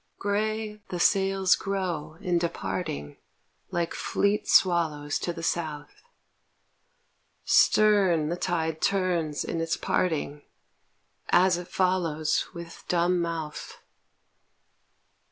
[0.17, 3.17] Gray the sails grow in departing
[3.69, 6.01] Like fleet swallows To the South.
[7.45, 10.41] Stern the tide turns in its parting,
[11.29, 13.77] As it follows With dumb mouth.